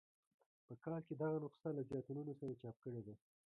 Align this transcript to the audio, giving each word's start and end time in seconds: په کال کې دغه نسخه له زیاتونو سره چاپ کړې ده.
په 0.65 0.73
کال 0.83 1.01
کې 1.07 1.13
دغه 1.21 1.35
نسخه 1.43 1.69
له 1.77 1.81
زیاتونو 1.89 2.31
سره 2.39 2.59
چاپ 2.61 2.75
کړې 2.83 3.01
ده. 3.05 3.13